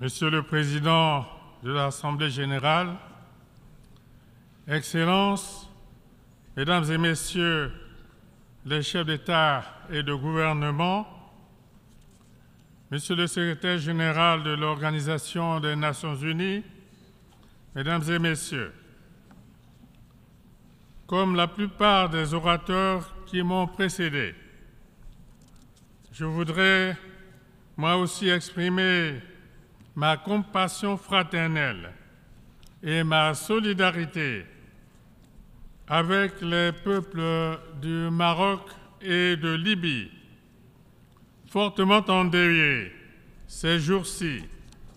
[0.00, 1.26] Monsieur le Président
[1.62, 2.96] de l'Assemblée générale,
[4.66, 5.68] Excellences,
[6.56, 7.70] Mesdames et Messieurs
[8.64, 11.06] les chefs d'État et de gouvernement,
[12.90, 16.64] Monsieur le Secrétaire général de l'Organisation des Nations unies,
[17.74, 18.72] Mesdames et Messieurs,
[21.06, 24.34] comme la plupart des orateurs qui m'ont précédé,
[26.10, 26.96] je voudrais
[27.76, 29.20] moi aussi exprimer
[30.00, 31.92] ma compassion fraternelle
[32.82, 34.46] et ma solidarité
[35.86, 38.62] avec les peuples du Maroc
[39.02, 40.10] et de Libye,
[41.44, 42.90] fortement endeuillés
[43.46, 44.42] ces jours-ci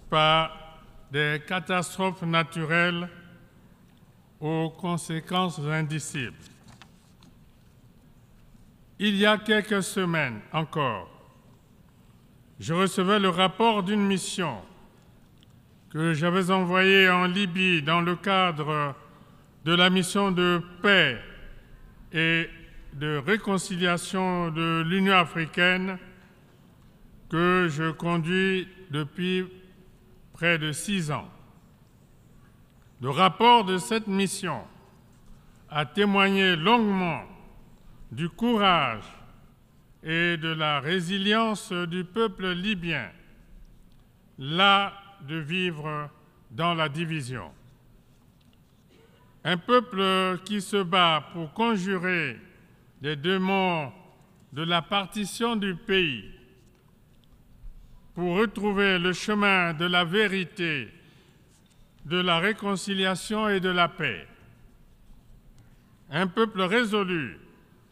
[0.10, 0.80] par
[1.12, 3.10] des catastrophes naturelles
[4.40, 6.38] aux conséquences indicibles.
[9.00, 11.10] Il y a quelques semaines encore,
[12.58, 14.62] je recevais le rapport d'une mission
[15.94, 18.96] que j'avais envoyée en Libye dans le cadre
[19.64, 21.22] de la mission de paix
[22.12, 22.50] et
[22.94, 26.00] de réconciliation de l'Union africaine
[27.30, 29.46] que je conduis depuis
[30.34, 31.30] près de six ans.
[33.00, 34.64] Le rapport de cette mission
[35.70, 37.22] a témoigné longuement
[38.12, 39.06] du courage
[40.02, 43.10] et de la résilience du peuple libyen,
[44.40, 46.10] là de vivre
[46.52, 47.52] dans la division.
[49.44, 52.38] Un peuple qui se bat pour conjurer
[53.02, 53.92] les démons
[54.54, 56.32] de la partition du pays,
[58.14, 60.88] pour retrouver le chemin de la vérité,
[62.06, 64.28] de la réconciliation et de la paix.
[66.10, 67.40] Un peuple résolu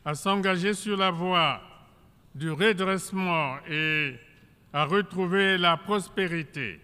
[0.06, 1.62] à s'engager sur la voie
[2.36, 4.16] du redressement et
[4.72, 6.80] à retrouver la prospérité.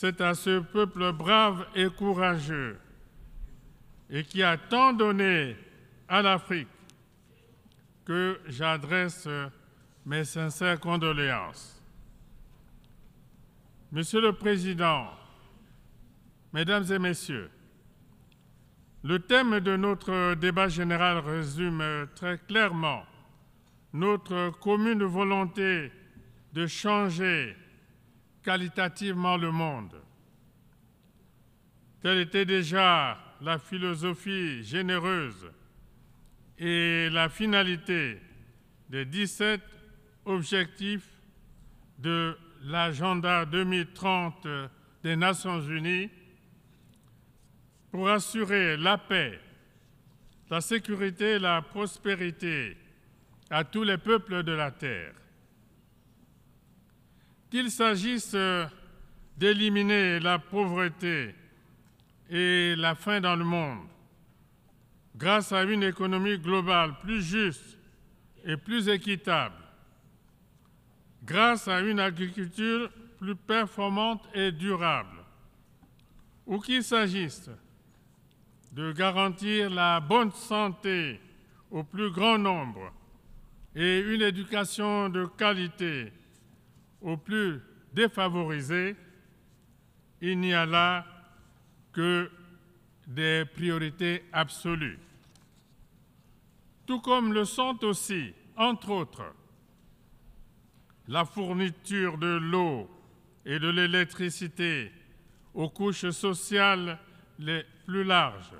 [0.00, 2.78] C'est à ce peuple brave et courageux
[4.08, 5.56] et qui a tant donné
[6.06, 6.68] à l'Afrique
[8.04, 9.28] que j'adresse
[10.06, 11.82] mes sincères condoléances.
[13.90, 15.08] Monsieur le Président,
[16.52, 17.50] Mesdames et Messieurs,
[19.02, 23.02] le thème de notre débat général résume très clairement
[23.92, 25.90] notre commune volonté
[26.52, 27.56] de changer
[28.48, 30.00] qualitativement le monde.
[32.00, 35.52] Telle était déjà la philosophie généreuse
[36.56, 38.18] et la finalité
[38.88, 39.60] des 17
[40.24, 41.10] objectifs
[41.98, 44.46] de l'agenda 2030
[45.02, 46.08] des Nations Unies
[47.90, 49.38] pour assurer la paix,
[50.48, 52.78] la sécurité et la prospérité
[53.50, 55.12] à tous les peuples de la terre.
[57.50, 58.36] Qu'il s'agisse
[59.36, 61.34] d'éliminer la pauvreté
[62.28, 63.88] et la faim dans le monde
[65.18, 67.76] grâce à une économie globale plus juste
[68.44, 69.56] et plus équitable,
[71.24, 72.88] grâce à une agriculture
[73.18, 75.24] plus performante et durable,
[76.46, 77.50] ou qu'il s'agisse
[78.70, 81.20] de garantir la bonne santé
[81.70, 82.92] au plus grand nombre
[83.74, 86.12] et une éducation de qualité
[87.00, 87.60] aux plus
[87.92, 88.96] défavorisés,
[90.20, 91.06] il n'y a là
[91.92, 92.30] que
[93.06, 94.98] des priorités absolues.
[96.86, 99.34] Tout comme le sont aussi, entre autres,
[101.06, 102.88] la fourniture de l'eau
[103.44, 104.92] et de l'électricité
[105.54, 106.98] aux couches sociales
[107.38, 108.54] les plus larges,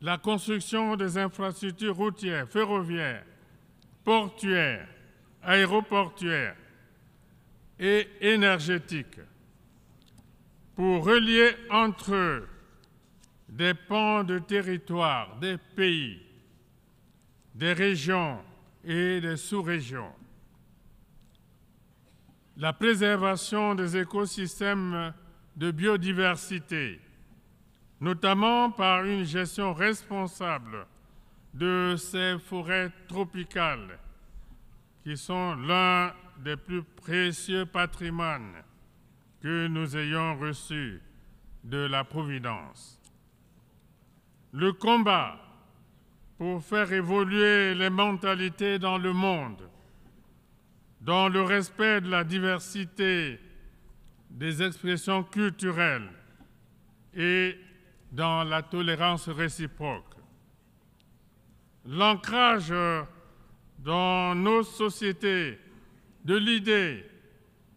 [0.00, 3.24] la construction des infrastructures routières, ferroviaires,
[4.04, 4.88] portuaires,
[5.42, 6.56] aéroportuaires
[7.78, 9.20] et énergétiques
[10.74, 12.48] pour relier entre eux
[13.48, 16.22] des pans de territoire, des pays,
[17.54, 18.40] des régions
[18.84, 20.12] et des sous-régions.
[22.56, 25.14] La préservation des écosystèmes
[25.56, 27.00] de biodiversité,
[28.00, 30.86] notamment par une gestion responsable
[31.54, 33.98] de ces forêts tropicales
[35.02, 38.62] qui sont l'un des plus précieux patrimoines
[39.40, 41.00] que nous ayons reçus
[41.64, 43.00] de la Providence.
[44.52, 45.38] Le combat
[46.38, 49.68] pour faire évoluer les mentalités dans le monde,
[51.00, 53.40] dans le respect de la diversité
[54.30, 56.10] des expressions culturelles
[57.14, 57.58] et
[58.12, 60.14] dans la tolérance réciproque.
[61.84, 62.72] L'ancrage
[63.78, 65.58] dans nos sociétés
[66.24, 67.04] de l'idée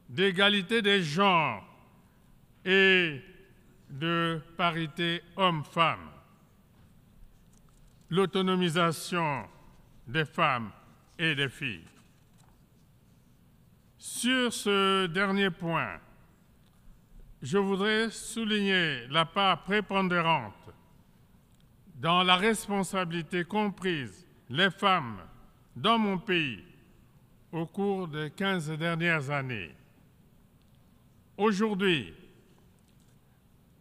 [0.10, 1.64] d'égalité des genres
[2.66, 3.22] et
[3.90, 6.10] de parité homme-femme,
[8.10, 9.48] l'autonomisation
[10.08, 10.72] des femmes
[11.18, 11.86] et des filles.
[13.98, 16.00] Sur ce dernier point,
[17.42, 20.54] je voudrais souligner la part prépondérante
[21.96, 25.20] dans la responsabilité comprise les femmes
[25.76, 26.64] dans mon pays
[27.52, 29.72] au cours des 15 dernières années.
[31.38, 32.14] Aujourd'hui,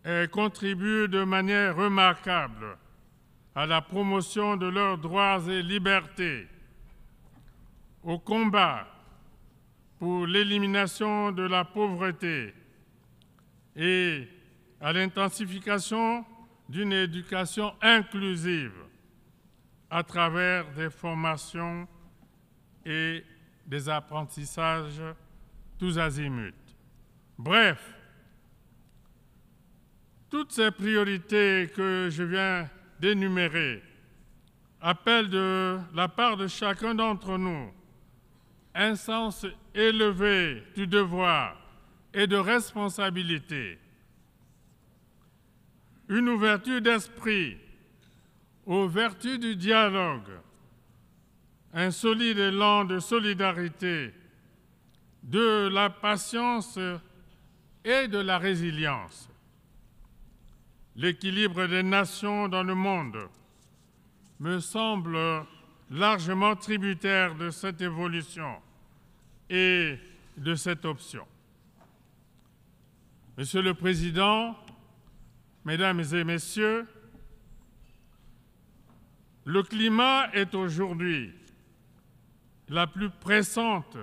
[0.03, 2.79] elles contribuent de manière remarquable
[3.55, 6.47] à la promotion de leurs droits et libertés,
[8.03, 8.87] au combat
[9.99, 12.55] pour l'élimination de la pauvreté
[13.77, 14.27] et
[14.81, 16.25] à l'intensification
[16.69, 18.73] d'une éducation inclusive
[19.91, 21.89] à travers des formations
[22.87, 23.25] et
[23.67, 25.03] des apprentissages
[25.79, 26.55] tous azimuts.
[27.39, 27.95] Bref,
[30.31, 32.71] toutes ces priorités que je viens
[33.01, 33.83] d'énumérer
[34.81, 37.73] appellent de la part de chacun d'entre nous
[38.75, 39.45] un sens
[39.75, 41.57] élevé du devoir
[42.15, 43.79] et de responsabilité,
[46.09, 47.57] une ouverture d'esprit
[48.67, 50.31] aux vertus du dialogue,
[51.73, 54.13] un solide élan de solidarité,
[55.23, 56.79] de la patience
[57.85, 59.29] et de la résilience.
[60.97, 63.19] L'équilibre des nations dans le monde
[64.41, 65.19] me semble
[65.91, 68.57] largement tributaire de cette évolution
[69.49, 69.99] et
[70.37, 71.27] de cette option.
[73.37, 74.57] Monsieur le Président,
[75.65, 76.87] Mesdames et Messieurs,
[79.45, 81.33] le climat est aujourd'hui
[82.69, 83.97] la plus pressante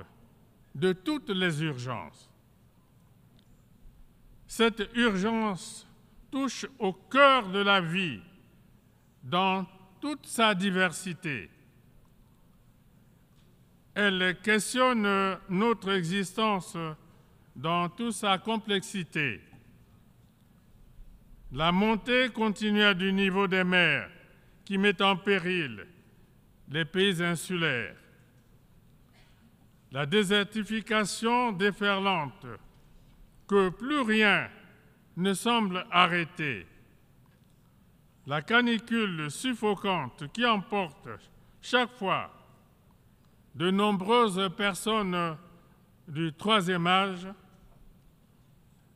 [0.75, 2.29] de toutes les urgences.
[4.47, 5.87] Cette urgence
[6.31, 8.19] touche au cœur de la vie
[9.23, 9.65] dans
[10.01, 11.49] toute sa diversité.
[13.93, 16.77] Elle questionne notre existence
[17.55, 19.41] dans toute sa complexité.
[21.51, 24.09] La montée continue du niveau des mers
[24.67, 25.87] qui met en péril
[26.69, 27.95] les pays insulaires.
[29.93, 32.45] La désertification déferlante
[33.47, 34.49] que plus rien
[35.15, 36.67] ne semble arrêter.
[38.25, 41.07] La canicule suffocante qui emporte
[41.61, 42.29] chaque fois
[43.55, 45.37] de nombreuses personnes
[46.09, 47.25] du troisième âge,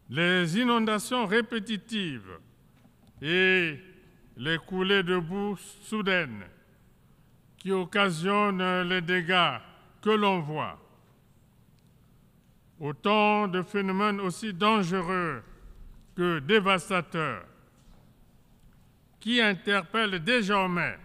[0.09, 2.39] les inondations répétitives
[3.21, 3.79] et
[4.41, 6.43] les coulées de boue soudaines
[7.59, 9.59] qui occasionnent les dégâts
[10.01, 10.79] que l'on voit.
[12.79, 15.43] Autant de phénomènes aussi dangereux
[16.15, 17.45] que dévastateurs
[19.19, 20.97] qui interpellent désormais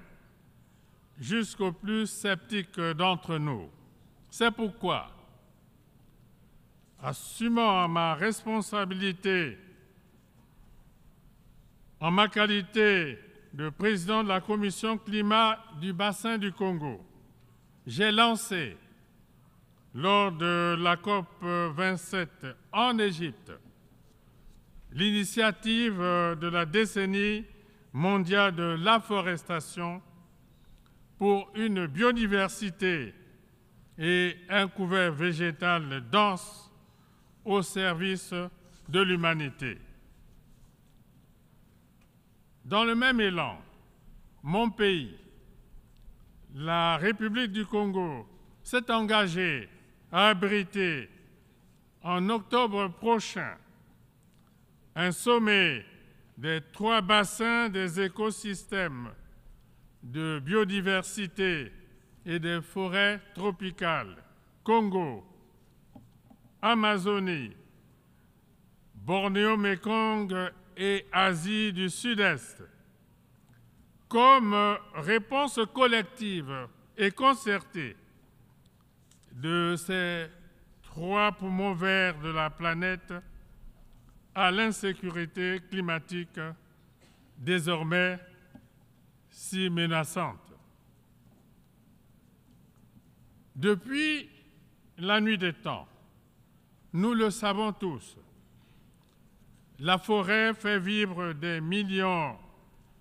[1.18, 3.68] jusqu'aux plus sceptiques d'entre nous.
[4.30, 5.10] C'est pourquoi,
[7.02, 9.58] assumant ma responsabilité
[12.00, 13.18] en ma qualité
[13.56, 17.00] de président de la commission climat du bassin du Congo,
[17.86, 18.76] j'ai lancé
[19.94, 22.28] lors de la COP 27
[22.70, 23.52] en Égypte
[24.92, 27.46] l'initiative de la décennie
[27.94, 30.02] mondiale de l'afforestation
[31.16, 33.14] pour une biodiversité
[33.98, 36.70] et un couvert végétal dense
[37.42, 38.34] au service
[38.86, 39.78] de l'humanité.
[42.66, 43.62] Dans le même élan,
[44.42, 45.16] mon pays,
[46.52, 48.26] la République du Congo,
[48.64, 49.68] s'est engagé
[50.10, 51.08] à abriter
[52.02, 53.54] en octobre prochain
[54.96, 55.86] un sommet
[56.36, 59.12] des trois bassins des écosystèmes
[60.02, 61.70] de biodiversité
[62.24, 64.16] et des forêts tropicales,
[64.64, 65.24] Congo,
[66.60, 67.52] Amazonie,
[68.96, 72.62] Bornéo-Mekong et Asie du Sud-Est,
[74.08, 77.96] comme réponse collective et concertée
[79.32, 80.26] de ces
[80.82, 83.12] trois poumons verts de la planète
[84.34, 86.40] à l'insécurité climatique
[87.38, 88.18] désormais
[89.28, 90.54] si menaçante.
[93.54, 94.28] Depuis
[94.98, 95.88] la nuit des temps,
[96.92, 98.16] nous le savons tous,
[99.78, 102.38] la forêt fait vivre des millions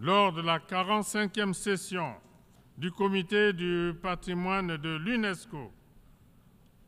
[0.00, 2.14] lors de la 45e session
[2.78, 5.70] du comité du patrimoine de l'UNESCO,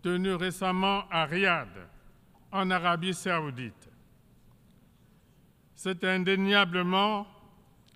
[0.02, 1.68] tenue récemment à Riyad,
[2.50, 3.90] en Arabie saoudite.
[5.74, 7.26] C'est indéniablement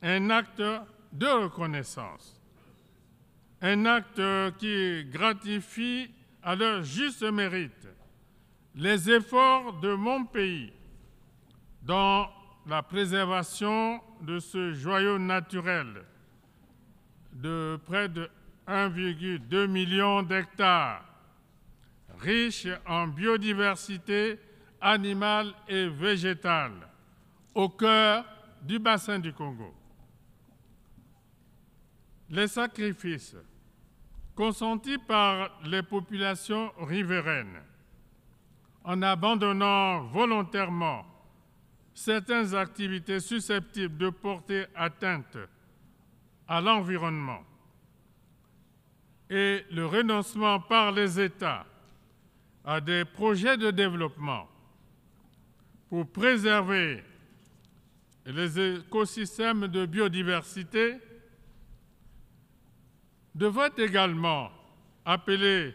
[0.02, 0.62] un acte
[1.12, 2.38] de reconnaissance,
[3.62, 4.20] un acte
[4.58, 6.10] qui gratifie
[6.42, 7.88] à leur juste mérite
[8.74, 10.72] les efforts de mon pays
[11.82, 12.28] dans
[12.66, 16.04] la préservation de ce joyau naturel
[17.32, 18.28] de près de
[18.66, 21.04] 1,2 million d'hectares,
[22.18, 24.38] riche en biodiversité
[24.80, 26.88] animale et végétale,
[27.54, 28.24] au cœur
[28.62, 29.74] du bassin du Congo.
[32.30, 33.36] Les sacrifices
[34.34, 37.62] consentis par les populations riveraines
[38.84, 41.04] en abandonnant volontairement
[41.96, 45.38] certaines activités susceptibles de porter atteinte
[46.46, 47.42] à l'environnement
[49.30, 51.64] et le renoncement par les États
[52.66, 54.46] à des projets de développement
[55.88, 57.02] pour préserver
[58.26, 60.98] les écosystèmes de biodiversité
[63.34, 64.50] devrait également
[65.06, 65.74] appeler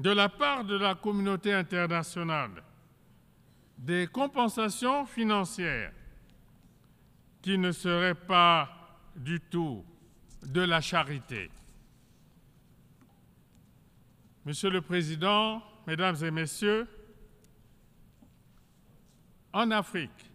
[0.00, 2.60] de la part de la communauté internationale
[3.80, 5.92] des compensations financières
[7.40, 8.68] qui ne seraient pas
[9.16, 9.82] du tout
[10.42, 11.50] de la charité.
[14.44, 16.86] Monsieur le Président, Mesdames et Messieurs,
[19.54, 20.30] en Afrique,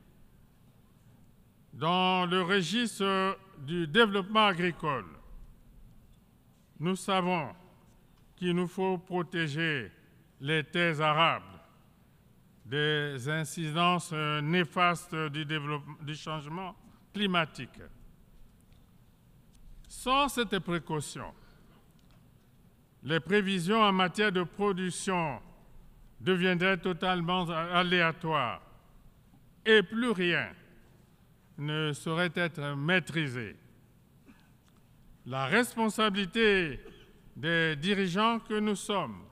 [1.74, 5.06] dans le registre du développement agricole,
[6.80, 7.54] nous savons
[8.36, 9.92] qu'il nous faut protéger
[10.42, 11.55] les terres arables
[12.66, 16.76] des incidences néfastes du, du changement
[17.14, 17.80] climatique.
[19.88, 21.32] Sans cette précaution,
[23.04, 25.40] les prévisions en matière de production
[26.20, 28.62] deviendraient totalement aléatoires
[29.64, 30.50] et plus rien
[31.58, 33.56] ne saurait être maîtrisé.
[35.28, 36.80] La responsabilité
[37.36, 39.24] des dirigeants que nous sommes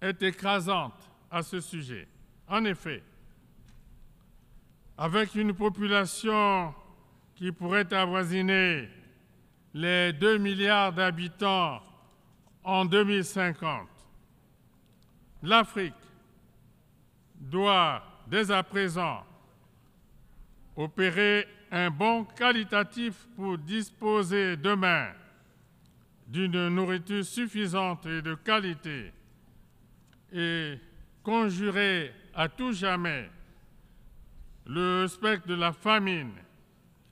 [0.00, 2.08] est écrasante à ce sujet.
[2.48, 3.02] En effet,
[4.98, 6.74] avec une population
[7.34, 8.88] qui pourrait avoisiner
[9.72, 11.80] les 2 milliards d'habitants
[12.64, 13.88] en 2050,
[15.42, 15.94] l'Afrique
[17.36, 19.24] doit dès à présent
[20.76, 25.12] opérer un bon qualitatif pour disposer demain
[26.26, 29.12] d'une nourriture suffisante et de qualité
[30.32, 30.78] et
[31.22, 33.30] conjurer à tout jamais
[34.66, 36.32] le spectre de la famine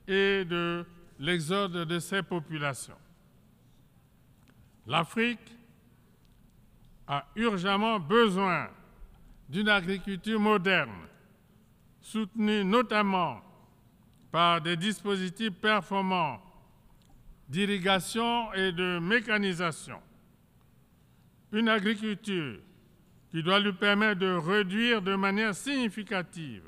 [0.07, 0.85] et de
[1.19, 2.97] l'exode de ces populations.
[4.87, 5.55] L'Afrique
[7.07, 8.69] a urgemment besoin
[9.49, 11.07] d'une agriculture moderne,
[12.01, 13.41] soutenue notamment
[14.31, 16.41] par des dispositifs performants
[17.47, 19.99] d'irrigation et de mécanisation.
[21.51, 22.59] Une agriculture
[23.31, 26.63] qui doit lui permettre de réduire de manière significative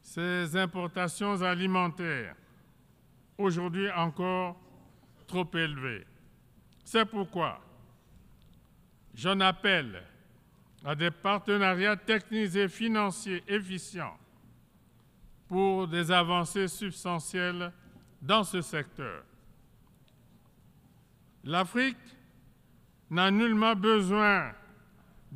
[0.00, 2.36] ses importations alimentaires,
[3.36, 4.60] aujourd'hui encore
[5.26, 6.06] trop élevées.
[6.84, 7.60] C'est pourquoi
[9.14, 10.02] j'en appelle
[10.84, 14.16] à des partenariats techniques et financiers efficients
[15.48, 17.72] pour des avancées substantielles
[18.20, 19.22] dans ce secteur.
[21.44, 21.96] L'Afrique
[23.10, 24.52] n'a nullement besoin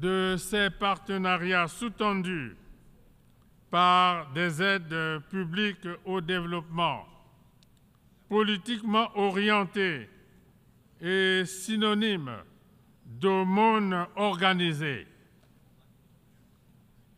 [0.00, 2.56] de ces partenariats sous-tendus
[3.68, 7.04] par des aides publiques au développement,
[8.28, 10.08] politiquement orientées
[11.00, 12.38] et synonymes
[13.04, 15.06] d'aumône organisée.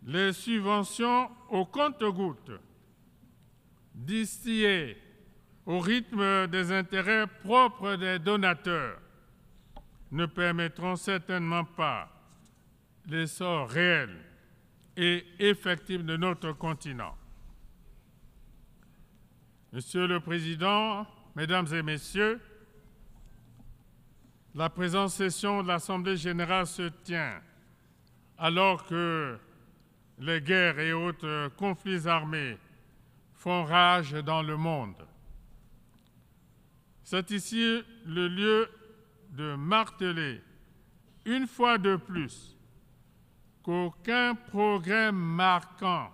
[0.07, 2.59] les subventions au compte-gouttes,
[3.95, 4.97] distillées
[5.67, 8.99] au rythme des intérêts propres des donateurs,
[10.11, 12.10] ne permettront certainement pas
[13.07, 14.11] l'essor réel
[14.97, 17.17] et effectif de notre continent.
[19.73, 22.41] Monsieur le Président, Mesdames et Messieurs,
[24.55, 27.41] la présente session de l'Assemblée générale se tient
[28.37, 29.39] alors que
[30.19, 32.59] les guerres et autres conflits armés
[33.35, 35.07] font rage dans le monde.
[37.05, 38.69] C'est ici le lieu
[39.31, 40.43] de marteler
[41.25, 42.57] une fois de plus
[43.63, 46.11] qu'aucun progrès marquant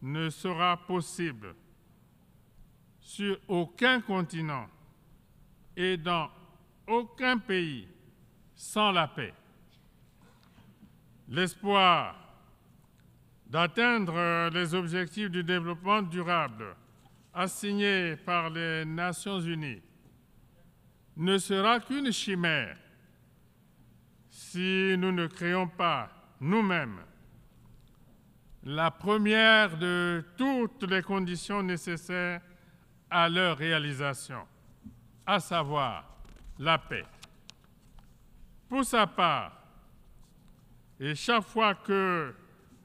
[0.00, 1.54] ne sera possible
[3.00, 4.68] sur aucun continent
[5.76, 6.30] et dans
[6.86, 7.86] aucun pays
[8.54, 9.34] sans la paix.
[11.28, 12.16] L'espoir
[13.46, 16.74] d'atteindre les objectifs du développement durable
[17.34, 19.82] assignés par les Nations Unies
[21.16, 22.76] ne sera qu'une chimère
[24.30, 26.10] si nous ne créons pas
[26.42, 26.98] nous-mêmes
[28.64, 32.40] la première de toutes les conditions nécessaires
[33.10, 34.46] à leur réalisation,
[35.26, 36.04] à savoir
[36.58, 37.04] la paix.
[38.68, 39.52] Pour sa part,
[41.00, 42.34] et chaque fois que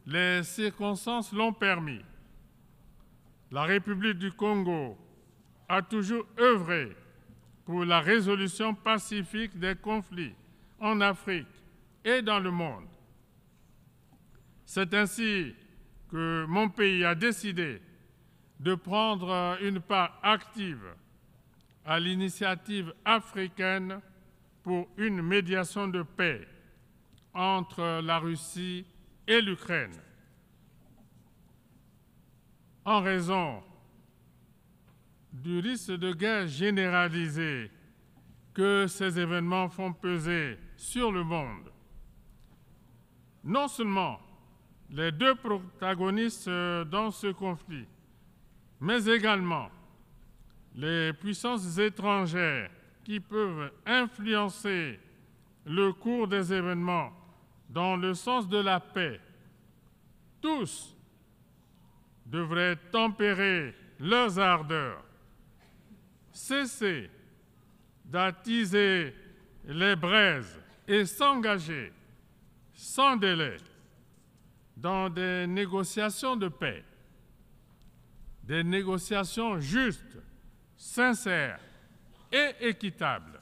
[0.05, 2.01] les circonstances l'ont permis,
[3.51, 4.97] la République du Congo
[5.69, 6.95] a toujours œuvré
[7.65, 10.33] pour la résolution pacifique des conflits
[10.79, 11.47] en Afrique
[12.03, 12.87] et dans le monde.
[14.69, 15.55] C'est ainsi
[16.09, 17.81] que mon pays a décidé
[18.59, 20.93] de prendre une part active
[21.85, 24.01] à l'initiative africaine
[24.63, 26.45] pour une médiation de paix
[27.33, 28.85] entre la Russie
[29.25, 29.95] et l'Ukraine.
[32.83, 33.63] En raison
[35.31, 37.71] du risque de guerre généralisé
[38.53, 41.71] que ces événements font peser sur le monde,
[43.45, 44.19] non seulement
[44.91, 47.85] les deux protagonistes dans ce conflit,
[48.79, 49.69] mais également
[50.75, 52.69] les puissances étrangères
[53.03, 54.99] qui peuvent influencer
[55.65, 57.11] le cours des événements
[57.69, 59.19] dans le sens de la paix,
[60.41, 60.95] tous
[62.25, 65.03] devraient tempérer leurs ardeurs,
[66.31, 67.09] cesser
[68.05, 69.13] d'attiser
[69.65, 71.91] les braises et s'engager
[72.73, 73.57] sans délai
[74.77, 76.85] dans des négociations de paix,
[78.43, 80.17] des négociations justes,
[80.75, 81.59] sincères
[82.31, 83.41] et équitables.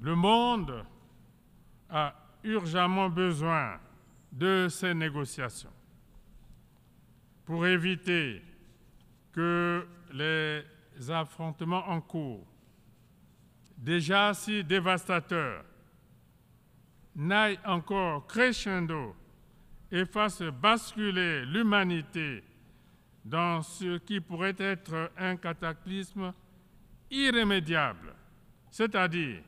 [0.00, 0.84] Le monde
[1.90, 3.78] a urgemment besoin
[4.30, 5.72] de ces négociations
[7.44, 8.42] pour éviter
[9.32, 10.64] que les
[11.10, 12.46] affrontements en cours,
[13.76, 15.64] déjà si dévastateurs,
[17.14, 19.14] n'aillent encore crescendo
[19.90, 22.42] et fassent basculer l'humanité
[23.24, 26.32] dans ce qui pourrait être un cataclysme
[27.10, 28.14] irrémédiable,
[28.70, 29.42] c'est-à-dire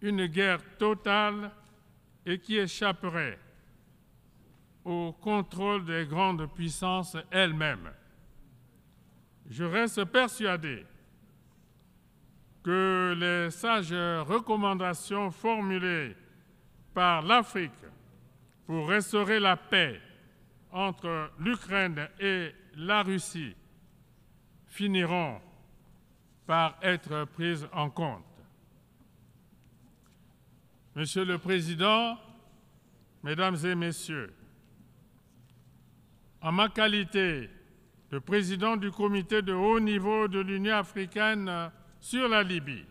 [0.00, 1.50] une guerre totale
[2.24, 3.38] et qui échapperait
[4.84, 7.90] au contrôle des grandes puissances elles-mêmes.
[9.48, 10.86] Je reste persuadé
[12.62, 16.16] que les sages recommandations formulées
[16.94, 17.72] par l'Afrique
[18.66, 20.00] pour restaurer la paix
[20.72, 23.54] entre l'Ukraine et la Russie
[24.66, 25.40] finiront
[26.46, 28.24] par être prises en compte.
[30.94, 32.18] Monsieur le Président,
[33.22, 34.34] Mesdames et Messieurs,
[36.42, 37.50] en ma qualité
[38.10, 42.84] de président du comité de haut niveau de l'Union africaine sur la Libye,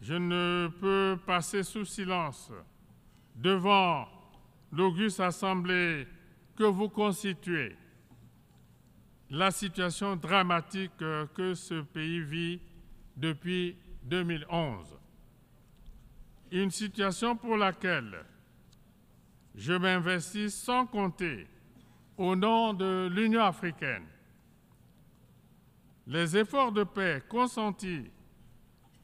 [0.00, 2.52] je ne peux passer sous silence
[3.34, 4.08] devant
[4.72, 6.06] l'auguste assemblée
[6.56, 7.76] que vous constituez
[9.30, 12.60] la situation dramatique que ce pays vit
[13.16, 14.96] depuis 2011.
[16.50, 18.24] Une situation pour laquelle
[19.54, 21.46] je m'investis sans compter
[22.16, 24.06] au nom de l'Union africaine.
[26.06, 28.10] Les efforts de paix consentis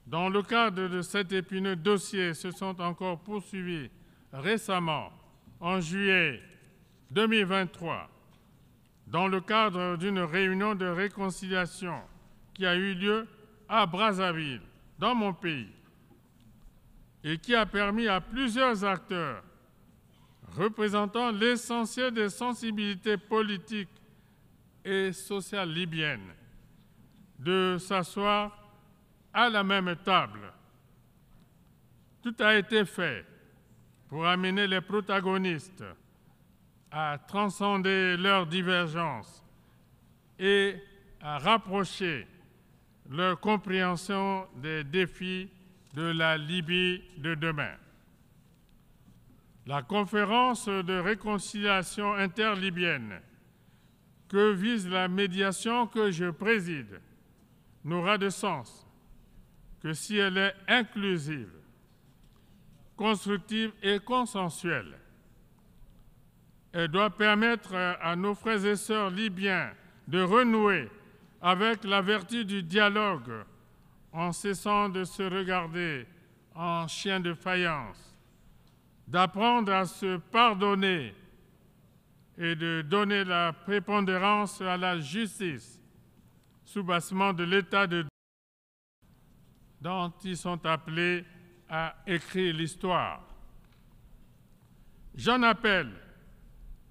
[0.07, 3.91] dans le cadre de cet épineux dossier se sont encore poursuivis
[4.33, 5.11] récemment,
[5.61, 6.43] en juillet
[7.11, 8.11] 2023,
[9.07, 12.01] dans le cadre d'une réunion de réconciliation
[12.53, 13.27] qui a eu lieu
[13.69, 14.61] à Brazzaville,
[14.99, 15.73] dans mon pays,
[17.23, 19.43] et qui a permis à plusieurs acteurs
[20.57, 23.89] représentant l'essentiel des sensibilités politiques
[24.85, 26.33] et sociales libyennes,
[27.39, 28.64] de s'asseoir
[29.35, 30.53] à la même table.
[32.23, 33.27] Tout a été fait
[34.09, 35.85] pour amener les protagonistes
[36.91, 39.45] à transcender leurs divergences
[40.39, 40.77] et
[41.21, 42.27] à rapprocher
[43.11, 45.51] leur compréhension des défis
[45.95, 47.75] de la Libye de demain.
[49.67, 53.21] La conférence de réconciliation interlibyenne
[54.29, 57.01] que vise la médiation que je préside
[57.85, 58.84] n'aura de sens
[59.85, 61.53] que si elle est inclusive,
[62.97, 64.97] constructive et consensuelle.
[66.73, 69.71] Elle doit permettre à nos frères et sœurs libyens
[70.09, 70.89] de renouer
[71.43, 73.45] avec la vertu du dialogue
[74.11, 76.07] en cessant de se regarder
[76.55, 78.17] en chien de faïence,
[79.07, 81.15] d'apprendre à se pardonner
[82.39, 85.79] et de donner la prépondérance à la justice,
[86.65, 88.07] sous-bassement de l'état de
[89.85, 91.27] dont ils sont appelés
[91.69, 93.21] à écrire l'histoire.
[95.15, 95.93] J'en appelle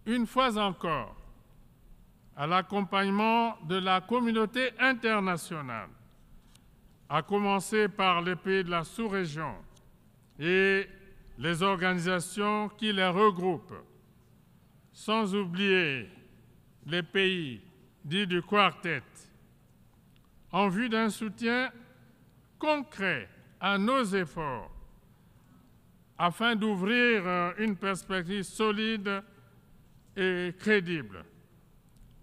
[0.05, 1.15] une fois encore
[2.35, 5.89] à l'accompagnement de la communauté internationale,
[7.09, 9.55] à commencer par les pays de la sous-région
[10.37, 10.87] et
[11.39, 13.73] les organisations qui les regroupent,
[14.91, 16.09] sans oublier
[16.85, 17.59] les pays
[18.05, 19.01] dits du quartet,
[20.51, 21.71] en vue d'un soutien
[22.63, 23.27] concret
[23.59, 24.71] à nos efforts
[26.17, 29.21] afin d'ouvrir une perspective solide
[30.15, 31.25] et crédible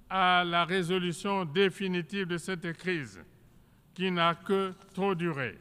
[0.08, 3.20] à la résolution définitive de cette crise
[3.92, 5.58] qui n'a que trop duré.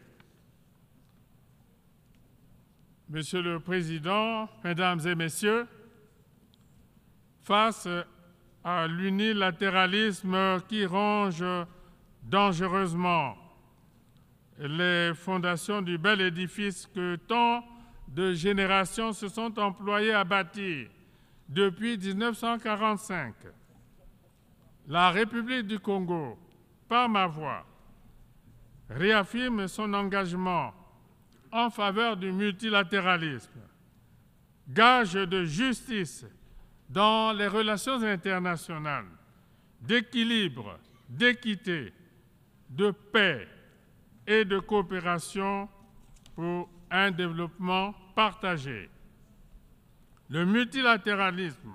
[3.10, 5.68] Monsieur le Président, Mesdames et Messieurs,
[7.42, 7.88] face
[8.63, 11.44] à l'unilatéralisme qui ronge
[12.24, 13.49] dangereusement
[14.60, 17.63] les fondations du bel édifice que tant
[18.08, 20.89] de générations se sont employées à bâtir
[21.48, 23.36] depuis 1945,
[24.88, 26.38] la République du Congo,
[26.88, 27.65] par ma voix,
[28.89, 30.74] réaffirme son engagement
[31.52, 33.62] en faveur du multilatéralisme,
[34.67, 36.26] gage de justice
[36.89, 39.06] dans les relations internationales,
[39.82, 41.93] d'équilibre, d'équité,
[42.69, 43.48] de paix
[44.30, 45.68] et de coopération
[46.36, 48.88] pour un développement partagé.
[50.30, 51.74] Le multilatéralisme,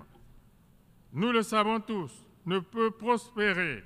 [1.11, 3.83] nous le savons tous, ne peut prospérer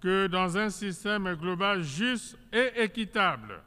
[0.00, 3.62] que dans un système global juste et équitable.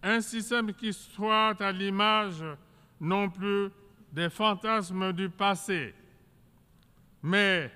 [0.00, 2.44] Un système qui soit à l'image
[3.00, 3.70] non plus
[4.12, 5.94] des fantasmes du passé,
[7.22, 7.72] mais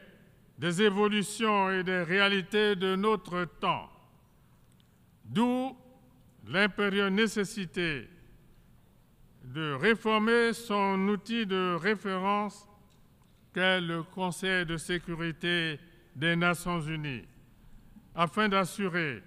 [0.56, 3.90] des évolutions et des réalités de notre temps.
[5.28, 5.76] D'où
[6.46, 8.08] l'impérieuse nécessité
[9.42, 12.68] de réformer son outil de référence
[13.52, 15.78] qu'est le Conseil de sécurité
[16.14, 17.24] des Nations unies,
[18.14, 19.22] afin d'assurer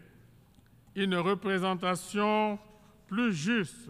[0.95, 2.59] une représentation
[3.07, 3.89] plus juste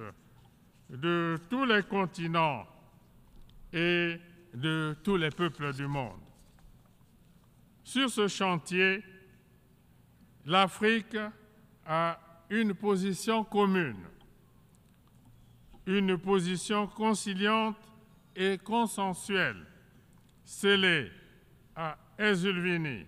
[0.89, 2.65] de tous les continents
[3.71, 4.19] et
[4.53, 6.19] de tous les peuples du monde.
[7.83, 9.03] Sur ce chantier,
[10.45, 11.17] l'Afrique
[11.89, 12.19] a
[12.51, 14.05] une position commune,
[15.87, 17.77] une position conciliante
[18.35, 19.65] et consensuelle
[20.45, 21.11] scellé
[21.75, 23.07] à Ezulvini,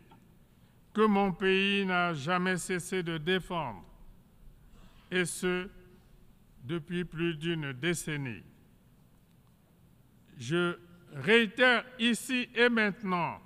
[0.94, 3.86] que mon pays n'a jamais cessé de défendre,
[5.12, 5.70] et ce,
[6.64, 8.44] depuis plus d'une décennie.
[10.40, 10.76] Je
[11.14, 13.40] réitère ici et maintenant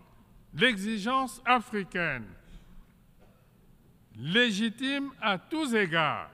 [0.53, 2.25] l'exigence africaine,
[4.17, 6.29] légitime à tous égards,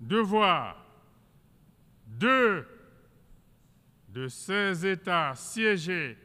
[0.00, 0.76] de voir
[2.06, 2.66] deux
[4.08, 6.16] de ces États siégés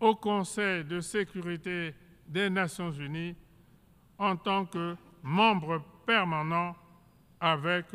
[0.00, 1.94] au Conseil de sécurité
[2.26, 3.36] des Nations unies
[4.18, 6.76] en tant que membres permanents
[7.40, 7.86] avec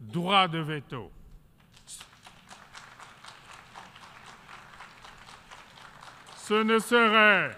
[0.00, 1.10] droit de veto.
[6.36, 7.56] Ce ne serait,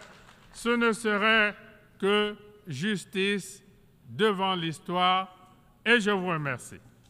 [0.53, 1.57] ce ne serait
[1.99, 3.63] que justice
[4.09, 5.35] devant l'histoire
[5.85, 6.81] et je vous remercie.